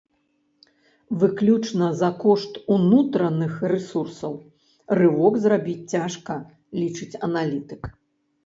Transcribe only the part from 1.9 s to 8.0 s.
за кошт унутраных рэсурсаў рывок зрабіць цяжка, лічыць аналітык.